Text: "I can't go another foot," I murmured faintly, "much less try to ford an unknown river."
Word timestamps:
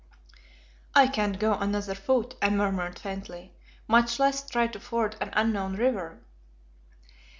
"I 0.95 1.05
can't 1.07 1.37
go 1.37 1.53
another 1.53 1.93
foot," 1.93 2.33
I 2.41 2.49
murmured 2.49 2.97
faintly, 2.97 3.53
"much 3.87 4.17
less 4.17 4.49
try 4.49 4.65
to 4.65 4.79
ford 4.79 5.15
an 5.21 5.29
unknown 5.33 5.75
river." 5.75 6.23